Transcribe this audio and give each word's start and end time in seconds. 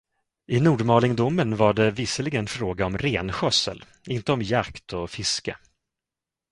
I 0.47 0.59
Nordmalingdomen 0.59 1.55
var 1.57 1.73
det 1.73 1.91
visserligen 1.91 2.47
fråga 2.47 2.85
om 2.85 2.97
renskötsel, 2.97 3.85
inte 4.07 4.31
om 4.31 4.41
jakt 4.41 4.93
och 4.93 5.09
fiske. 5.09 5.57